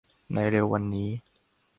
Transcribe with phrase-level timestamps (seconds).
[0.33, 1.09] ในเร็ววันนี้